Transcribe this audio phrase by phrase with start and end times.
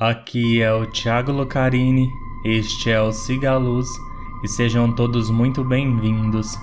[0.00, 2.08] Aqui é o Thiago Lucarini,
[2.44, 3.88] este é o Siga Luz
[4.44, 6.56] e sejam todos muito bem-vindos.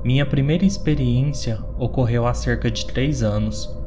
[0.02, 3.78] Minha primeira experiência ocorreu há cerca de 3 anos.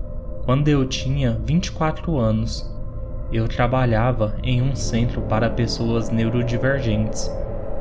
[0.45, 2.69] Quando eu tinha 24 anos,
[3.31, 7.31] eu trabalhava em um centro para pessoas neurodivergentes,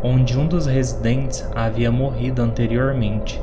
[0.04, 3.42] onde um dos residentes havia morrido anteriormente.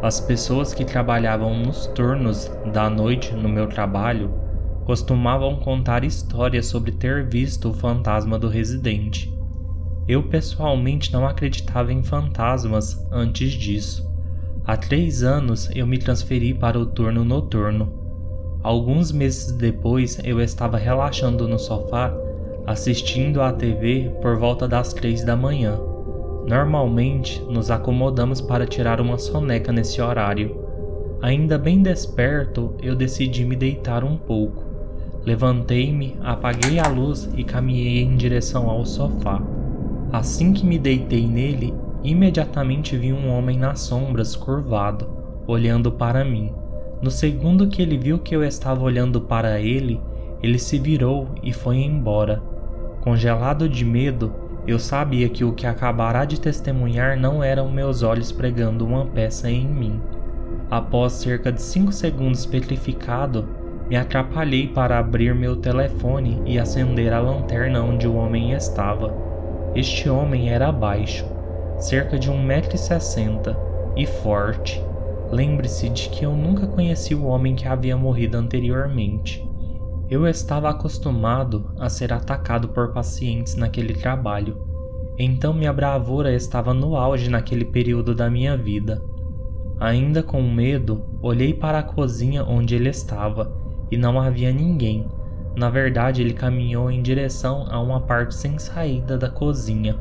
[0.00, 4.32] As pessoas que trabalhavam nos turnos da noite no meu trabalho
[4.84, 9.36] costumavam contar histórias sobre ter visto o fantasma do residente.
[10.06, 14.08] Eu pessoalmente não acreditava em fantasmas antes disso.
[14.64, 18.05] Há três anos eu me transferi para o turno noturno
[18.62, 22.12] Alguns meses depois, eu estava relaxando no sofá,
[22.66, 25.78] assistindo à TV por volta das três da manhã.
[26.46, 30.64] Normalmente, nos acomodamos para tirar uma soneca nesse horário.
[31.22, 34.64] Ainda bem desperto, eu decidi me deitar um pouco.
[35.24, 39.42] Levantei-me, apaguei a luz e caminhei em direção ao sofá.
[40.12, 45.08] Assim que me deitei nele, imediatamente vi um homem nas sombras curvado,
[45.48, 46.52] olhando para mim.
[47.02, 50.00] No segundo que ele viu que eu estava olhando para ele,
[50.42, 52.42] ele se virou e foi embora.
[53.02, 54.32] Congelado de medo,
[54.66, 59.50] eu sabia que o que acabará de testemunhar não eram meus olhos pregando uma peça
[59.50, 60.00] em mim.
[60.70, 63.48] Após cerca de cinco segundos petrificado,
[63.88, 69.14] me atrapalhei para abrir meu telefone e acender a lanterna onde o homem estava.
[69.76, 71.24] Este homem era baixo,
[71.78, 73.56] cerca de 1,60m,
[73.96, 74.82] e forte.
[75.30, 79.44] Lembre-se de que eu nunca conheci o homem que havia morrido anteriormente.
[80.08, 84.64] Eu estava acostumado a ser atacado por pacientes naquele trabalho,
[85.18, 89.02] então minha bravura estava no auge naquele período da minha vida.
[89.80, 93.52] Ainda com medo, olhei para a cozinha onde ele estava
[93.90, 95.06] e não havia ninguém.
[95.56, 99.96] Na verdade, ele caminhou em direção a uma parte sem saída da cozinha.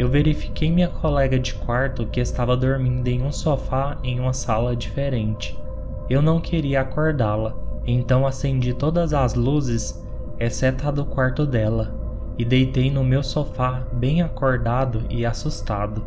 [0.00, 4.74] Eu verifiquei minha colega de quarto que estava dormindo em um sofá em uma sala
[4.74, 5.62] diferente.
[6.08, 7.54] Eu não queria acordá-la,
[7.86, 10.02] então acendi todas as luzes,
[10.38, 11.94] exceto a do quarto dela,
[12.38, 16.02] e deitei no meu sofá bem acordado e assustado.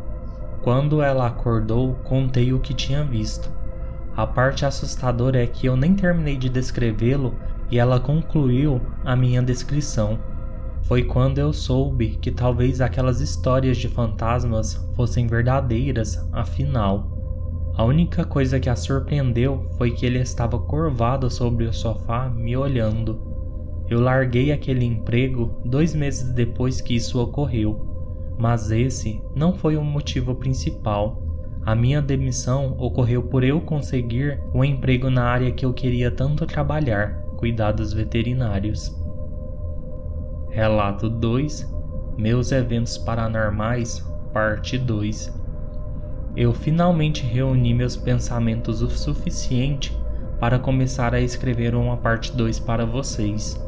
[0.63, 3.47] Quando ela acordou, contei o que tinha visto.
[4.17, 7.35] A parte assustadora é que eu nem terminei de descrevê-lo
[7.69, 10.17] e ela concluiu a minha descrição.
[10.83, 17.09] Foi quando eu soube que talvez aquelas histórias de fantasmas fossem verdadeiras, afinal.
[17.75, 22.55] A única coisa que a surpreendeu foi que ele estava curvado sobre o sofá me
[22.55, 23.19] olhando.
[23.89, 29.83] Eu larguei aquele emprego dois meses depois que isso ocorreu, mas esse não foi o
[29.83, 31.23] motivo principal.
[31.65, 36.45] A minha demissão ocorreu por eu conseguir um emprego na área que eu queria tanto
[36.45, 39.02] trabalhar, cuidados veterinários.
[40.53, 41.67] Relato 2
[42.15, 45.33] Meus Eventos Paranormais, Parte 2
[46.35, 49.99] Eu finalmente reuni meus pensamentos o suficiente
[50.39, 53.59] para começar a escrever uma parte 2 para vocês.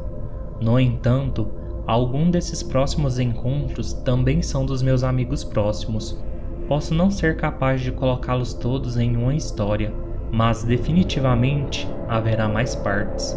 [0.60, 1.50] No entanto,
[1.88, 6.16] algum desses próximos encontros também são dos meus amigos próximos.
[6.68, 9.92] Posso não ser capaz de colocá-los todos em uma história,
[10.30, 13.36] mas definitivamente haverá mais partes.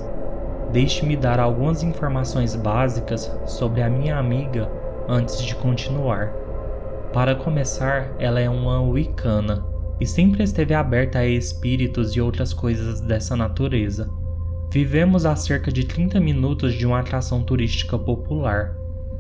[0.72, 4.70] Deixe-me dar algumas informações básicas sobre a minha amiga
[5.08, 6.32] antes de continuar.
[7.12, 9.66] Para começar, ela é uma wicana
[10.00, 14.12] e sempre esteve aberta a espíritos e outras coisas dessa natureza.
[14.72, 18.76] Vivemos a cerca de 30 minutos de uma atração turística popular.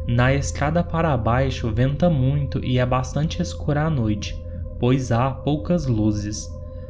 [0.07, 4.39] Na estrada para baixo venta muito e é bastante escura à noite,
[4.79, 6.47] pois há poucas luzes.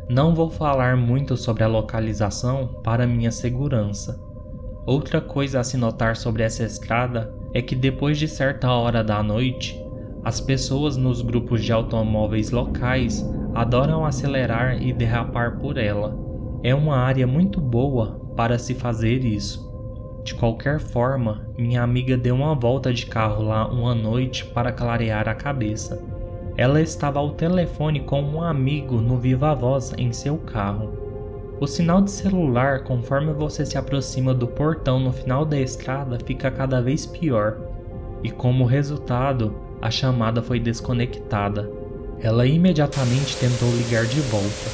[0.10, 4.29] Não vou falar muito sobre a localização para minha segurança.
[4.86, 9.22] Outra coisa a se notar sobre essa estrada é que depois de certa hora da
[9.22, 9.80] noite,
[10.24, 16.18] as pessoas nos grupos de automóveis locais adoram acelerar e derrapar por ela.
[16.64, 19.70] É uma área muito boa para se fazer isso.
[20.24, 25.28] De qualquer forma, minha amiga deu uma volta de carro lá uma noite para clarear
[25.28, 26.02] a cabeça.
[26.58, 31.09] Ela estava ao telefone com um amigo no viva voz em seu carro.
[31.62, 36.50] O sinal de celular, conforme você se aproxima do portão no final da estrada, fica
[36.50, 37.58] cada vez pior,
[38.24, 41.70] e como resultado, a chamada foi desconectada.
[42.22, 44.70] Ela imediatamente tentou ligar de volta,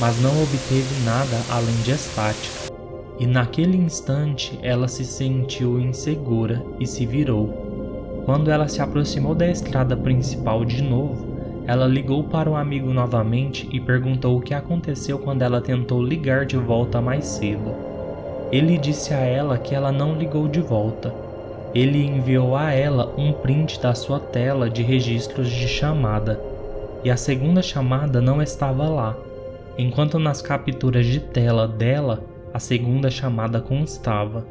[0.00, 2.74] mas não obteve nada além de estática.
[3.20, 8.22] E naquele instante ela se sentiu insegura e se virou.
[8.24, 11.35] Quando ela se aproximou da estrada principal de novo,
[11.66, 16.46] ela ligou para o amigo novamente e perguntou o que aconteceu quando ela tentou ligar
[16.46, 17.74] de volta mais cedo.
[18.52, 21.12] Ele disse a ela que ela não ligou de volta.
[21.74, 26.40] Ele enviou a ela um print da sua tela de registros de chamada
[27.02, 29.16] e a segunda chamada não estava lá,
[29.76, 32.22] enquanto nas capturas de tela dela
[32.54, 34.46] a segunda chamada constava.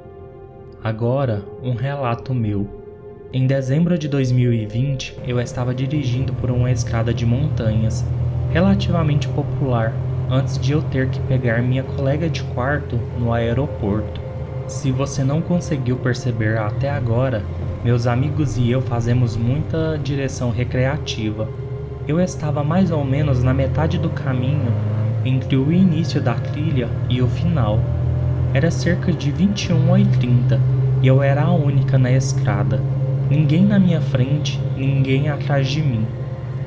[0.84, 2.85] Agora, um relato meu.
[3.34, 8.06] Em dezembro de 2020, eu estava dirigindo por uma escada de montanhas,
[8.52, 9.94] relativamente popular,
[10.30, 14.22] antes de eu ter que pegar minha colega de quarto no aeroporto.
[14.68, 17.44] Se você não conseguiu perceber até agora,
[17.84, 21.48] meus amigos e eu fazemos muita direção recreativa
[22.08, 24.72] eu estava mais ou menos na metade do caminho
[25.24, 27.80] entre o início da trilha e o final.
[28.54, 30.60] Era cerca de 21 e 30
[31.04, 32.80] eu era a única na estrada.
[33.30, 36.06] Ninguém na minha frente, ninguém atrás de mim.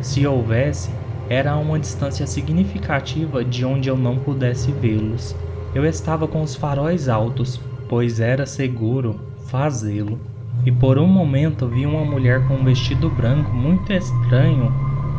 [0.01, 0.91] Se houvesse,
[1.29, 5.37] era a uma distância significativa de onde eu não pudesse vê-los.
[5.75, 10.19] Eu estava com os faróis altos, pois era seguro fazê-lo.
[10.67, 14.73] E por um momento vi uma mulher com um vestido branco muito estranho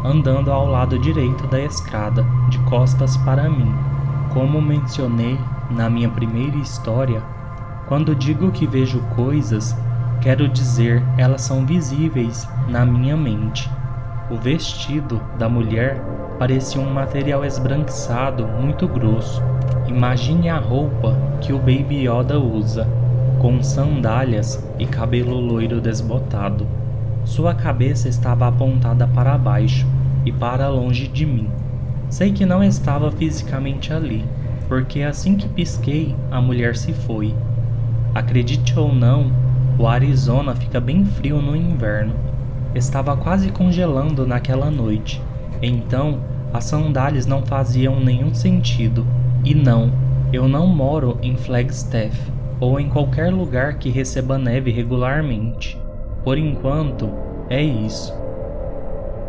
[0.03, 3.73] andando ao lado direito da estrada, de costas para mim.
[4.33, 5.37] Como mencionei
[5.69, 7.21] na minha primeira história,
[7.87, 9.75] quando digo que vejo coisas,
[10.21, 13.69] quero dizer elas são visíveis na minha mente.
[14.29, 15.99] O vestido da mulher
[16.37, 19.41] parecia um material esbranquiçado muito grosso.
[19.87, 22.87] Imagine a roupa que o Baby Yoda usa,
[23.39, 26.67] com sandálias e cabelo loiro desbotado.
[27.25, 29.87] Sua cabeça estava apontada para baixo
[30.25, 31.49] e para longe de mim.
[32.09, 34.25] Sei que não estava fisicamente ali,
[34.67, 37.33] porque assim que pisquei, a mulher se foi.
[38.13, 39.31] Acredite ou não,
[39.79, 42.13] o Arizona fica bem frio no inverno.
[42.75, 45.21] Estava quase congelando naquela noite.
[45.61, 46.19] Então,
[46.51, 49.07] as sandálias não faziam nenhum sentido.
[49.41, 49.89] E não,
[50.33, 52.13] eu não moro em Flagstaff
[52.59, 55.79] ou em qualquer lugar que receba neve regularmente.
[56.25, 57.09] Por enquanto,
[57.49, 58.13] é isso.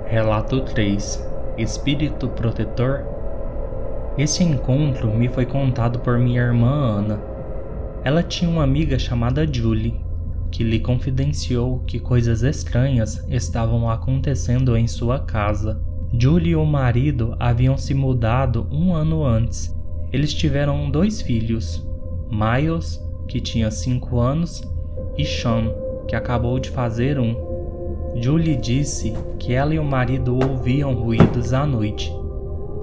[0.06, 3.04] Relato 3 Espírito Protetor
[4.18, 7.20] Esse encontro me foi contado por minha irmã Ana.
[8.02, 10.09] Ela tinha uma amiga chamada Julie,
[10.50, 15.80] que lhe confidenciou que coisas estranhas estavam acontecendo em sua casa.
[16.12, 19.74] Julie e o marido haviam se mudado um ano antes.
[20.12, 21.86] Eles tiveram dois filhos,
[22.28, 24.62] Miles, que tinha 5 anos,
[25.16, 25.72] e Sean,
[26.08, 27.36] que acabou de fazer um.
[28.16, 32.12] Julie disse que ela e o marido ouviam ruídos à noite.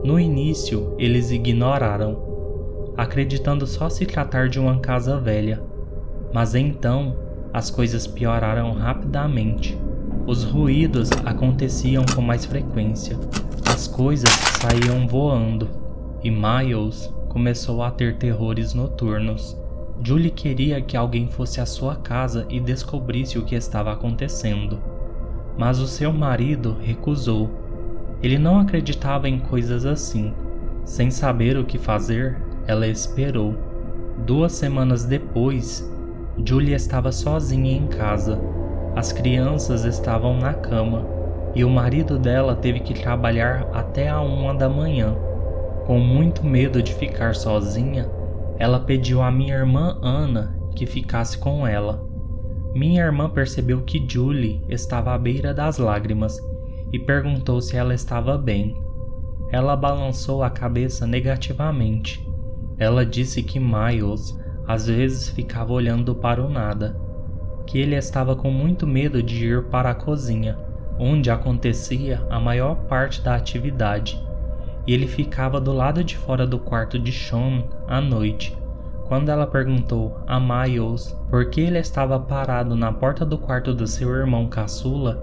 [0.06, 5.62] No início, eles ignoraram, acreditando só se tratar de uma casa velha.
[6.34, 7.16] Mas então,
[7.54, 9.78] as coisas pioraram rapidamente.
[10.26, 13.18] Os ruídos aconteciam com mais frequência.
[13.66, 15.70] As coisas saíam voando.
[16.24, 19.58] E Miles começou a ter terrores noturnos.
[20.04, 24.80] Julie queria que alguém fosse à sua casa e descobrisse o que estava acontecendo.
[25.58, 27.50] Mas o seu marido recusou.
[28.22, 30.34] Ele não acreditava em coisas assim.
[30.84, 32.38] Sem saber o que fazer,
[32.68, 33.56] ela esperou.
[34.26, 35.90] Duas semanas depois,
[36.46, 38.40] Julie estava sozinha em casa.
[38.96, 41.06] As crianças estavam na cama
[41.56, 45.16] e o marido dela teve que trabalhar até a uma da manhã.
[45.86, 48.10] Com muito medo de ficar sozinha,
[48.60, 52.06] ela pediu à minha irmã Ana que ficasse com ela.
[52.76, 56.38] Minha irmã percebeu que Julie estava à beira das lágrimas
[56.94, 58.76] e perguntou se ela estava bem.
[59.52, 62.24] Ela balançou a cabeça negativamente.
[62.78, 64.38] Ela disse que Miles
[64.68, 67.00] às vezes ficava olhando para o nada,
[67.66, 70.58] que ele estava com muito medo de ir para a cozinha,
[71.00, 74.28] onde acontecia a maior parte da atividade
[74.88, 78.58] e ele ficava do lado de fora do quarto de Sean à noite.
[79.04, 83.86] Quando ela perguntou a Miles por que ele estava parado na porta do quarto do
[83.86, 85.22] seu irmão caçula,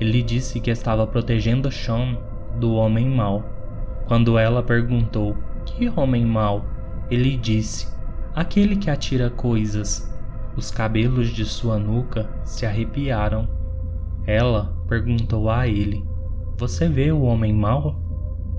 [0.00, 2.18] ele disse que estava protegendo Sean
[2.58, 3.44] do homem mau.
[4.06, 6.64] Quando ela perguntou que homem mau,
[7.08, 7.95] ele disse
[8.36, 10.14] aquele que atira coisas.
[10.54, 13.48] Os cabelos de sua nuca se arrepiaram.
[14.26, 16.04] Ela perguntou a ele:
[16.58, 17.98] Você vê o homem mau?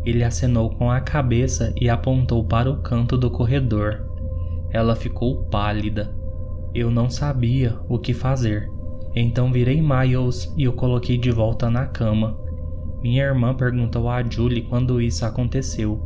[0.04, 4.06] Ele acenou com a cabeça e apontou para o canto do corredor.
[4.72, 6.16] Ela ficou pálida.
[6.74, 8.70] Eu não sabia o que fazer.
[9.16, 12.40] Então virei Miles e o coloquei de volta na cama.
[13.02, 16.02] Minha irmã perguntou a Julie quando isso aconteceu,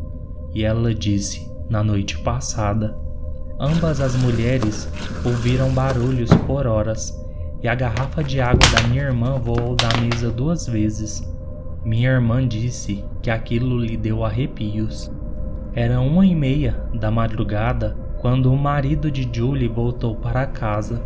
[0.54, 3.11] e ela disse: na noite passada.
[3.64, 4.90] Ambas as mulheres
[5.24, 7.16] ouviram barulhos por horas,
[7.62, 11.22] e a garrafa de água da minha irmã voou da mesa duas vezes.
[11.86, 15.12] Minha irmã disse que aquilo lhe deu arrepios.
[15.76, 21.06] Era uma e meia da madrugada quando o marido de Julie voltou para casa.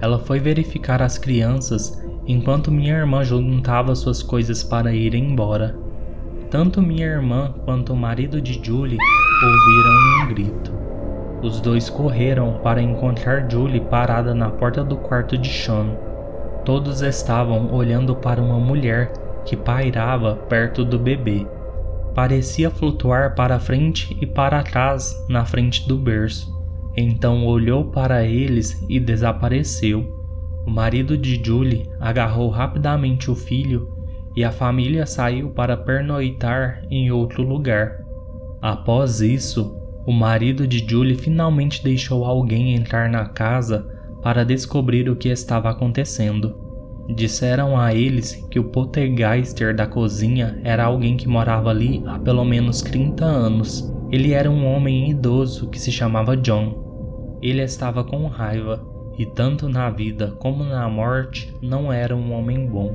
[0.00, 5.78] Ela foi verificar as crianças enquanto minha irmã juntava suas coisas para ir embora.
[6.50, 8.96] Tanto minha irmã quanto o marido de Julie
[9.44, 10.81] ouviram um grito.
[11.42, 15.96] Os dois correram para encontrar Julie parada na porta do quarto de Sean.
[16.64, 19.12] Todos estavam olhando para uma mulher
[19.44, 21.44] que pairava perto do bebê.
[22.14, 26.52] Parecia flutuar para frente e para trás na frente do berço.
[26.96, 30.22] Então olhou para eles e desapareceu.
[30.64, 33.90] O marido de Julie agarrou rapidamente o filho
[34.36, 37.98] e a família saiu para pernoitar em outro lugar.
[38.60, 43.86] Após isso, o marido de Julie finalmente deixou alguém entrar na casa
[44.22, 46.56] para descobrir o que estava acontecendo.
[47.14, 52.44] Disseram a eles que o poltergeister da cozinha era alguém que morava ali há pelo
[52.44, 53.92] menos 30 anos.
[54.10, 57.38] Ele era um homem idoso que se chamava John.
[57.42, 58.84] Ele estava com raiva
[59.18, 62.94] e, tanto na vida como na morte, não era um homem bom.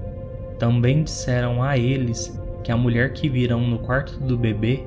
[0.58, 4.86] Também disseram a eles que a mulher que viram no quarto do bebê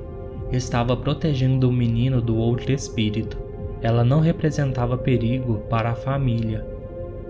[0.51, 3.37] estava protegendo o menino do outro espírito.
[3.81, 6.65] Ela não representava perigo para a família,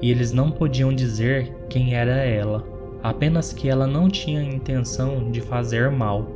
[0.01, 2.65] e eles não podiam dizer quem era ela,
[3.03, 6.27] apenas que ela não tinha intenção de fazer mal.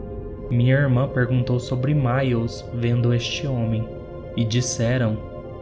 [0.50, 3.84] Minha irmã perguntou sobre Miles vendo este homem,
[4.38, 5.18] e disseram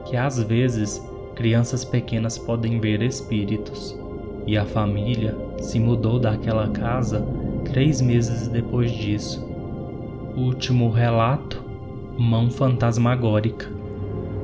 [0.05, 1.01] que às vezes
[1.35, 3.97] crianças pequenas podem ver espíritos.
[4.45, 7.25] E a família se mudou daquela casa
[7.71, 9.52] três meses depois disso.
[10.35, 11.63] Último relato:
[12.17, 13.67] Mão Fantasmagórica.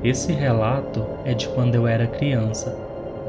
[0.03, 2.77] Esse relato é de quando eu era criança,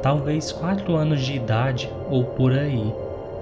[0.02, 2.92] talvez 4 anos de idade ou por aí.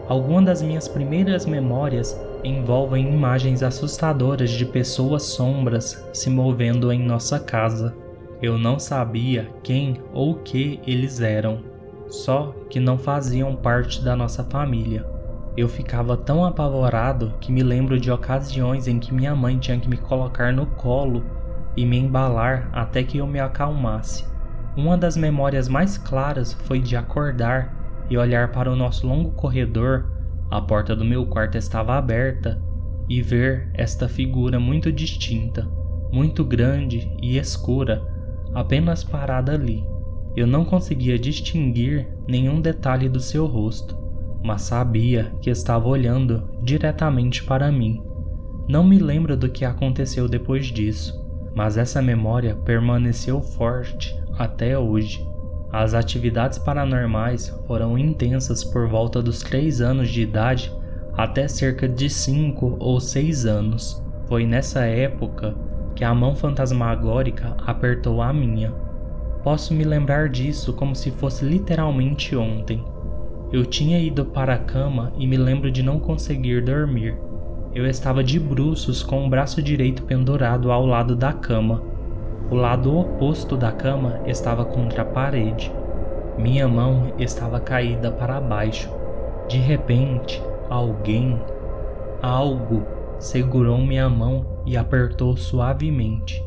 [0.08, 7.40] Algumas das minhas primeiras memórias envolvem imagens assustadoras de pessoas sombras se movendo em nossa
[7.40, 7.96] casa.
[8.40, 11.58] Eu não sabia quem ou que eles eram,
[12.06, 15.17] só que não faziam parte da nossa família.
[15.58, 19.88] Eu ficava tão apavorado que me lembro de ocasiões em que minha mãe tinha que
[19.88, 21.24] me colocar no colo
[21.76, 24.24] e me embalar até que eu me acalmasse.
[24.76, 30.08] Uma das memórias mais claras foi de acordar e olhar para o nosso longo corredor,
[30.48, 32.62] a porta do meu quarto estava aberta,
[33.08, 35.68] e ver esta figura muito distinta,
[36.12, 38.00] muito grande e escura,
[38.54, 39.84] apenas parada ali.
[40.36, 44.06] Eu não conseguia distinguir nenhum detalhe do seu rosto
[44.42, 48.02] mas sabia que estava olhando diretamente para mim.
[48.68, 51.18] Não me lembro do que aconteceu depois disso,
[51.54, 55.26] mas essa memória permaneceu forte até hoje.
[55.72, 60.72] As atividades paranormais foram intensas por volta dos 3 anos de idade
[61.14, 64.02] até cerca de 5 ou 6 anos.
[64.26, 65.54] Foi nessa época
[65.94, 68.72] que a mão fantasmagórica apertou a minha.
[69.42, 72.84] Posso me lembrar disso como se fosse literalmente ontem.
[73.50, 77.16] Eu tinha ido para a cama e me lembro de não conseguir dormir.
[77.74, 81.82] Eu estava de bruços com o braço direito pendurado ao lado da cama.
[82.50, 85.72] O lado oposto da cama estava contra a parede.
[86.36, 88.90] Minha mão estava caída para baixo.
[89.48, 91.40] De repente, alguém,
[92.20, 92.86] algo,
[93.18, 96.44] segurou minha mão e apertou suavemente.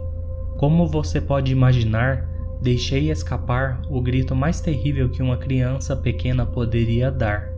[0.58, 2.31] Como você pode imaginar,
[2.62, 7.50] Deixei escapar o grito mais terrível que uma criança pequena poderia dar.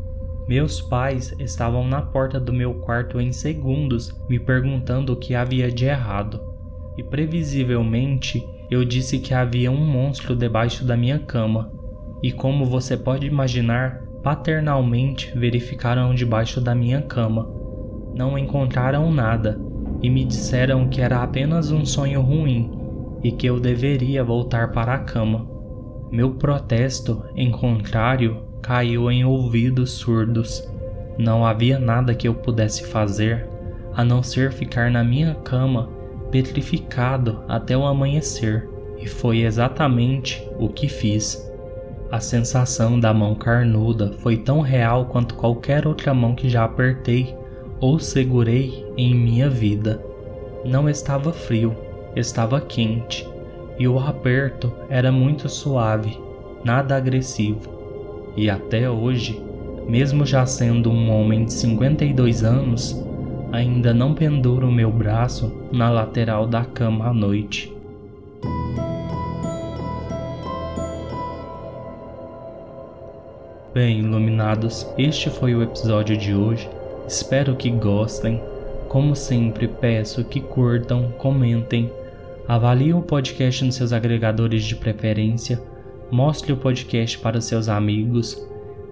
[0.48, 5.70] Meus pais estavam na porta do meu quarto em segundos, me perguntando o que havia
[5.70, 6.40] de errado.
[6.98, 11.70] E previsivelmente eu disse que havia um monstro debaixo da minha cama.
[12.22, 17.54] E como você pode imaginar, paternalmente verificaram debaixo da minha cama.
[18.16, 19.60] Não encontraram nada
[20.02, 22.83] e me disseram que era apenas um sonho ruim
[23.24, 25.48] e que eu deveria voltar para a cama.
[26.12, 30.68] Meu protesto, em contrário, caiu em ouvidos surdos.
[31.18, 33.48] Não havia nada que eu pudesse fazer
[33.96, 35.90] a não ser ficar na minha cama,
[36.32, 41.52] petrificado até o amanhecer, e foi exatamente o que fiz.
[42.12, 47.36] A sensação da mão carnuda foi tão real quanto qualquer outra mão que já apertei
[47.80, 50.04] ou segurei em minha vida.
[50.64, 51.76] Não estava frio,
[52.16, 53.28] estava quente,
[53.78, 56.18] e o aperto era muito suave,
[56.64, 57.70] nada agressivo.
[58.36, 59.42] E até hoje,
[59.88, 63.04] mesmo já sendo um homem de 52 anos,
[63.52, 67.72] ainda não penduro meu braço na lateral da cama à noite.
[73.74, 76.70] Bem, iluminados, este foi o episódio de hoje.
[77.08, 78.40] Espero que gostem.
[78.88, 81.92] Como sempre, peço que curtam, comentem,
[82.48, 85.62] avaliem o podcast nos seus agregadores de preferência,
[86.12, 88.38] mostre o podcast para seus amigos,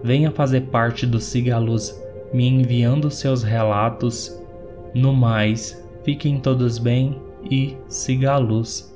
[0.03, 2.01] venha fazer parte do Siga a Luz
[2.33, 4.37] me enviando seus relatos.
[4.93, 8.90] No mais, fiquem todos bem e siga a luz.